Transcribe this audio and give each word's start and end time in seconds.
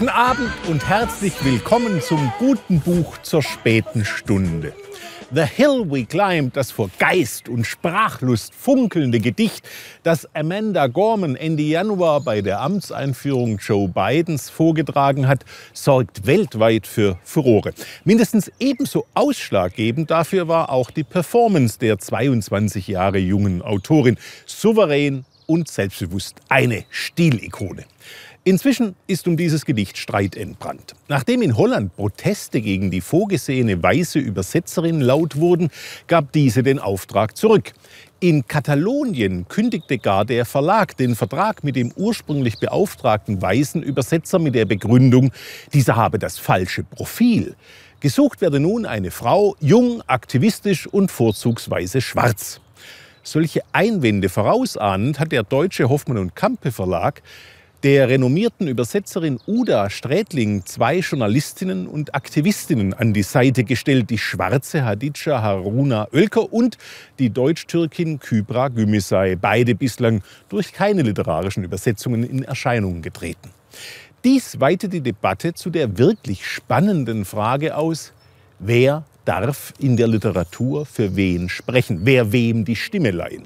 Guten 0.00 0.12
Abend 0.12 0.50
und 0.66 0.88
herzlich 0.88 1.44
willkommen 1.44 2.00
zum 2.00 2.32
guten 2.38 2.80
Buch 2.80 3.18
zur 3.18 3.42
späten 3.42 4.06
Stunde. 4.06 4.72
The 5.30 5.42
Hill 5.42 5.90
We 5.90 6.06
Climbed, 6.06 6.56
das 6.56 6.70
vor 6.70 6.88
Geist 6.98 7.50
und 7.50 7.66
Sprachlust 7.66 8.54
funkelnde 8.54 9.20
Gedicht, 9.20 9.68
das 10.02 10.26
Amanda 10.34 10.86
Gorman 10.86 11.36
Ende 11.36 11.64
Januar 11.64 12.22
bei 12.22 12.40
der 12.40 12.62
Amtseinführung 12.62 13.58
Joe 13.58 13.88
Bidens 13.88 14.48
vorgetragen 14.48 15.28
hat, 15.28 15.44
sorgt 15.74 16.26
weltweit 16.26 16.86
für 16.86 17.18
Furore. 17.22 17.74
Mindestens 18.04 18.50
ebenso 18.58 19.04
ausschlaggebend 19.12 20.10
dafür 20.10 20.48
war 20.48 20.70
auch 20.70 20.90
die 20.90 21.04
Performance 21.04 21.78
der 21.78 21.98
22 21.98 22.88
Jahre 22.88 23.18
jungen 23.18 23.60
Autorin. 23.60 24.16
Souverän 24.46 25.26
und 25.50 25.66
selbstbewusst 25.66 26.36
eine 26.48 26.84
Stilikone. 26.90 27.84
Inzwischen 28.44 28.94
ist 29.08 29.26
um 29.26 29.36
dieses 29.36 29.66
Gedicht 29.66 29.98
Streit 29.98 30.36
entbrannt. 30.36 30.94
Nachdem 31.08 31.42
in 31.42 31.56
Holland 31.56 31.96
Proteste 31.96 32.60
gegen 32.60 32.92
die 32.92 33.00
vorgesehene 33.00 33.82
weiße 33.82 34.20
Übersetzerin 34.20 35.00
laut 35.00 35.36
wurden, 35.36 35.68
gab 36.06 36.30
diese 36.30 36.62
den 36.62 36.78
Auftrag 36.78 37.36
zurück. 37.36 37.72
In 38.20 38.46
Katalonien 38.46 39.48
kündigte 39.48 39.98
gar 39.98 40.24
der 40.24 40.46
Verlag 40.46 40.96
den 40.96 41.16
Vertrag 41.16 41.64
mit 41.64 41.74
dem 41.74 41.92
ursprünglich 41.96 42.58
beauftragten 42.60 43.42
weißen 43.42 43.82
Übersetzer 43.82 44.38
mit 44.38 44.54
der 44.54 44.66
Begründung, 44.66 45.32
dieser 45.74 45.96
habe 45.96 46.20
das 46.20 46.38
falsche 46.38 46.84
Profil. 46.84 47.56
Gesucht 47.98 48.40
werde 48.40 48.60
nun 48.60 48.86
eine 48.86 49.10
Frau, 49.10 49.56
jung, 49.58 50.00
aktivistisch 50.06 50.86
und 50.86 51.10
vorzugsweise 51.10 52.00
schwarz. 52.00 52.60
Solche 53.22 53.62
Einwände 53.72 54.28
vorausahnend 54.28 55.18
hat 55.18 55.32
der 55.32 55.42
deutsche 55.42 55.88
Hoffmann 55.88 56.18
und 56.18 56.34
Kampe 56.34 56.72
Verlag 56.72 57.22
der 57.82 58.10
renommierten 58.10 58.68
Übersetzerin 58.68 59.40
Uda 59.46 59.88
Strätling 59.88 60.66
zwei 60.66 60.98
Journalistinnen 60.98 61.86
und 61.86 62.14
Aktivistinnen 62.14 62.92
an 62.92 63.14
die 63.14 63.22
Seite 63.22 63.64
gestellt, 63.64 64.10
die 64.10 64.18
schwarze 64.18 64.84
Hadidja 64.84 65.40
Haruna 65.40 66.06
Oelker 66.12 66.52
und 66.52 66.76
die 67.18 67.30
Deutsch-Türkin 67.30 68.18
Kybra 68.18 68.68
Gümüşay, 68.68 69.36
beide 69.36 69.74
bislang 69.74 70.22
durch 70.50 70.74
keine 70.74 71.02
literarischen 71.02 71.64
Übersetzungen 71.64 72.22
in 72.22 72.42
Erscheinung 72.42 73.00
getreten. 73.00 73.48
Dies 74.24 74.60
weitet 74.60 74.92
die 74.92 75.00
Debatte 75.00 75.54
zu 75.54 75.70
der 75.70 75.96
wirklich 75.96 76.44
spannenden 76.44 77.24
Frage 77.24 77.76
aus, 77.76 78.12
wer 78.58 79.04
darf 79.24 79.72
in 79.78 79.96
der 79.96 80.08
Literatur 80.08 80.86
für 80.86 81.16
wen 81.16 81.48
sprechen, 81.48 82.00
wer 82.04 82.32
wem 82.32 82.64
die 82.64 82.76
Stimme 82.76 83.10
leihen. 83.10 83.42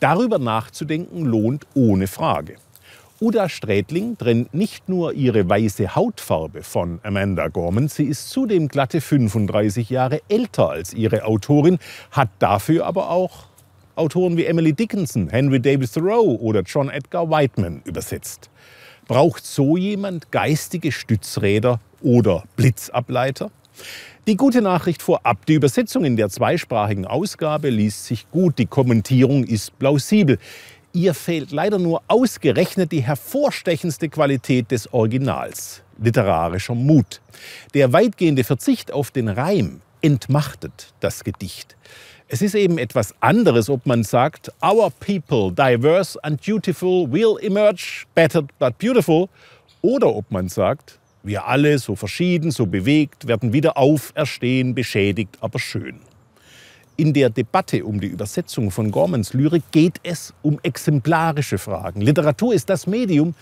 Darüber 0.00 0.38
nachzudenken 0.38 1.24
lohnt 1.24 1.66
ohne 1.74 2.06
Frage. 2.06 2.56
Uda 3.20 3.48
Strätling 3.48 4.18
trennt 4.18 4.52
nicht 4.52 4.88
nur 4.88 5.12
ihre 5.14 5.48
weiße 5.48 5.94
Hautfarbe 5.94 6.62
von 6.62 6.98
Amanda 7.04 7.48
Gorman, 7.48 7.88
sie 7.88 8.04
ist 8.04 8.28
zudem 8.28 8.68
glatte 8.68 9.00
35 9.00 9.88
Jahre 9.88 10.20
älter 10.28 10.70
als 10.70 10.92
ihre 10.92 11.24
Autorin, 11.24 11.78
hat 12.10 12.28
dafür 12.40 12.84
aber 12.84 13.10
auch 13.10 13.46
Autoren 13.96 14.36
wie 14.36 14.44
Emily 14.44 14.72
Dickinson, 14.72 15.28
Henry 15.30 15.60
Davis 15.60 15.92
Thoreau 15.92 16.34
oder 16.34 16.62
John 16.62 16.90
Edgar 16.90 17.30
Whiteman 17.30 17.82
übersetzt. 17.84 18.50
Braucht 19.06 19.46
so 19.46 19.76
jemand 19.76 20.32
geistige 20.32 20.90
Stützräder 20.90 21.78
oder 22.02 22.42
Blitzableiter? 22.56 23.52
Die 24.26 24.36
gute 24.36 24.62
Nachricht 24.62 25.02
vorab, 25.02 25.44
die 25.46 25.54
Übersetzung 25.54 26.04
in 26.04 26.16
der 26.16 26.30
zweisprachigen 26.30 27.06
Ausgabe 27.06 27.68
liest 27.68 28.06
sich 28.06 28.30
gut, 28.30 28.58
die 28.58 28.66
Kommentierung 28.66 29.44
ist 29.44 29.78
plausibel. 29.78 30.38
Ihr 30.92 31.12
fehlt 31.12 31.50
leider 31.50 31.78
nur 31.78 32.02
ausgerechnet 32.08 32.92
die 32.92 33.02
hervorstechendste 33.02 34.08
Qualität 34.08 34.70
des 34.70 34.92
Originals, 34.94 35.82
literarischer 36.00 36.74
Mut. 36.74 37.20
Der 37.74 37.92
weitgehende 37.92 38.44
Verzicht 38.44 38.92
auf 38.92 39.10
den 39.10 39.28
Reim 39.28 39.80
entmachtet 40.00 40.94
das 41.00 41.24
Gedicht. 41.24 41.76
Es 42.28 42.40
ist 42.40 42.54
eben 42.54 42.78
etwas 42.78 43.14
anderes, 43.20 43.68
ob 43.68 43.84
man 43.84 44.02
sagt, 44.04 44.50
Our 44.62 44.90
people, 44.90 45.52
diverse 45.52 46.18
and 46.24 46.40
dutiful, 46.46 47.10
will 47.12 47.36
emerge, 47.42 48.04
battered 48.14 48.46
but 48.58 48.78
beautiful, 48.78 49.28
oder 49.82 50.14
ob 50.14 50.30
man 50.30 50.48
sagt, 50.48 50.98
wir 51.24 51.46
alle, 51.46 51.78
so 51.78 51.96
verschieden, 51.96 52.50
so 52.50 52.66
bewegt, 52.66 53.26
werden 53.26 53.52
wieder 53.52 53.76
auferstehen, 53.76 54.74
beschädigt, 54.74 55.38
aber 55.40 55.58
schön. 55.58 56.00
In 56.96 57.12
der 57.12 57.30
Debatte 57.30 57.84
um 57.84 58.00
die 58.00 58.06
Übersetzung 58.06 58.70
von 58.70 58.92
Gormans 58.92 59.32
Lyrik 59.32 59.64
geht 59.72 59.98
es 60.04 60.32
um 60.42 60.60
exemplarische 60.62 61.58
Fragen. 61.58 62.00
Literatur 62.00 62.54
ist 62.54 62.70
das 62.70 62.86
Medium, 62.86 63.34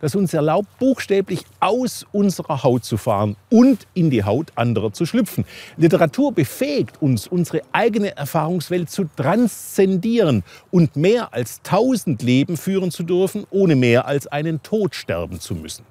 das 0.00 0.14
uns 0.14 0.34
erlaubt, 0.34 0.68
buchstäblich 0.78 1.42
aus 1.60 2.04
unserer 2.12 2.62
Haut 2.62 2.84
zu 2.84 2.96
fahren 2.96 3.36
und 3.48 3.86
in 3.94 4.10
die 4.10 4.24
Haut 4.24 4.52
anderer 4.56 4.92
zu 4.92 5.06
schlüpfen. 5.06 5.44
Literatur 5.76 6.32
befähigt 6.32 7.00
uns, 7.00 7.26
unsere 7.26 7.62
eigene 7.72 8.16
Erfahrungswelt 8.16 8.90
zu 8.90 9.04
transzendieren 9.16 10.42
und 10.70 10.96
mehr 10.96 11.32
als 11.32 11.62
tausend 11.62 12.22
Leben 12.22 12.56
führen 12.56 12.90
zu 12.90 13.04
dürfen, 13.04 13.46
ohne 13.50 13.76
mehr 13.76 14.06
als 14.06 14.26
einen 14.26 14.62
Tod 14.62 14.94
sterben 14.94 15.40
zu 15.40 15.54
müssen. 15.54 15.84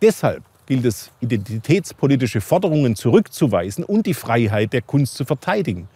Deshalb 0.00 0.42
gilt 0.70 0.84
es, 0.84 1.10
identitätspolitische 1.20 2.40
Forderungen 2.40 2.94
zurückzuweisen 2.94 3.82
und 3.82 4.06
die 4.06 4.14
Freiheit 4.14 4.72
der 4.72 4.82
Kunst 4.82 5.16
zu 5.16 5.24
verteidigen. 5.24 5.88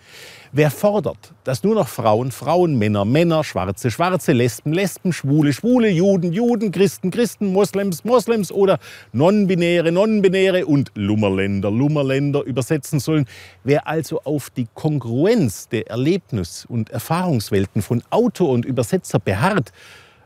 Wer 0.51 0.73
fordert, 0.73 1.33
dass 1.45 1.63
nur 1.63 1.77
noch 1.77 1.87
Frauen, 1.87 2.33
Frauen, 2.33 2.77
Männer, 2.77 3.05
Männer, 3.05 3.45
Schwarze, 3.45 3.93
Schwarze, 3.93 4.33
Lesben, 4.33 4.73
Lesben, 4.73 5.13
Schwule, 5.13 5.53
Schwule, 5.53 5.89
Juden, 5.89 6.33
Juden, 6.33 6.73
Christen, 6.73 7.13
Christen, 7.13 7.53
Moslems, 7.53 8.03
Moslems 8.03 8.51
oder 8.51 8.81
Nonbinäre, 9.13 9.93
Nonbinäre 9.93 10.67
und 10.67 10.91
Lummerländer, 10.97 11.71
Lummerländer 11.71 12.43
übersetzen 12.43 12.99
sollen, 12.99 13.27
wer 13.63 13.87
also 13.87 14.23
auf 14.25 14.51
die 14.51 14.67
Kongruenz 14.75 15.69
der 15.69 15.87
Erlebnis- 15.87 16.67
und 16.69 16.91
Erfahrungswelten 16.91 17.81
von 17.81 18.03
Autor 18.11 18.49
und 18.49 18.65
Übersetzer 18.65 19.21
beharrt, 19.21 19.71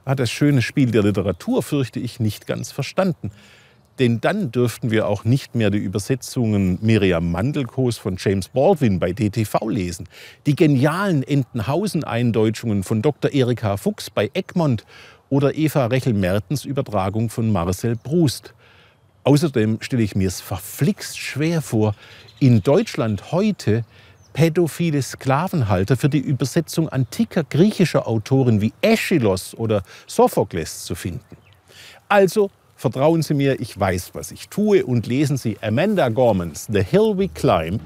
hat 0.07 0.21
das 0.21 0.31
schöne 0.31 0.63
Spiel 0.63 0.91
der 0.91 1.03
Literatur, 1.03 1.63
fürchte 1.63 2.01
ich, 2.01 2.19
nicht 2.19 2.47
ganz 2.47 2.73
verstanden. 2.73 3.31
Denn 3.99 4.21
dann 4.21 4.53
dürften 4.53 4.91
wir 4.91 5.09
auch 5.09 5.25
nicht 5.25 5.55
mehr 5.55 5.71
die 5.71 5.79
Übersetzungen 5.79 6.79
Miriam 6.81 7.33
Mandelkos 7.33 7.99
von 7.99 8.17
James 8.19 8.49
Baldwin 8.49 9.01
bei 9.01 9.13
DTV 9.13 9.69
lesen, 9.69 10.09
die 10.47 10.55
genialen 10.55 11.25
Entenhausen-Eindeutschungen 11.25 12.85
von 12.85 13.03
Dr. 13.03 13.33
Erika 13.33 13.77
Fuchs 13.77 14.11
bei 14.11 14.31
Egmont 14.35 14.85
oder 15.31 15.57
Eva 15.57 15.87
Rechel-Mertens 15.87 16.65
Übertragung 16.65 17.29
von 17.29 17.51
Marcel 17.51 17.97
Proust. 17.97 18.55
Außerdem 19.25 19.79
stelle 19.81 20.03
ich 20.03 20.15
mir 20.15 20.29
es 20.29 20.41
verflixt 20.41 21.19
schwer 21.19 21.61
vor, 21.61 21.95
in 22.39 22.63
Deutschland 22.63 23.33
heute 23.33 23.85
pädophile 24.33 25.03
Sklavenhalter 25.03 25.97
für 25.97 26.09
die 26.09 26.21
Übersetzung 26.21 26.89
antiker 26.89 27.43
griechischer 27.43 28.07
Autoren 28.07 28.61
wie 28.61 28.73
Aeschylos 28.83 29.55
oder 29.55 29.83
Sophokles 30.07 30.85
zu 30.85 30.95
finden. 30.95 31.37
Also 32.09 32.51
Vertrauen 32.79 33.23
Sie 33.23 33.35
mir, 33.35 33.59
ich 33.59 33.79
weiß, 33.79 34.11
was 34.13 34.31
ich 34.31 34.51
tue 34.51 34.87
und 34.87 35.09
lesen 35.09 35.37
Sie 35.37 35.57
Amanda 35.61 36.11
Gormans 36.11 36.69
The 36.71 36.81
Hill 36.81 37.15
We 37.17 37.27
Climb, 37.27 37.81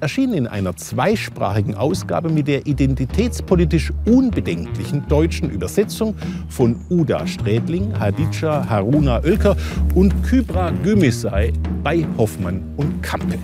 erschienen 0.00 0.34
in 0.34 0.46
einer 0.48 0.74
zweisprachigen 0.74 1.76
Ausgabe 1.76 2.30
mit 2.30 2.48
der 2.48 2.66
identitätspolitisch 2.66 3.92
unbedenklichen 4.06 5.06
deutschen 5.06 5.50
Übersetzung 5.50 6.16
von 6.48 6.80
Uda 6.90 7.28
Strädling, 7.28 7.96
Hadija 7.96 8.68
Haruna 8.68 9.22
Oelker 9.22 9.56
und 9.94 10.12
Kybra 10.24 10.72
Gümüşay 10.82 11.52
bei 11.84 12.04
Hoffmann 12.18 12.60
und 12.76 13.04
Kampe. 13.04 13.38